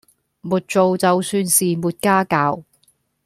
[0.41, 2.63] 沒做就算是沒家教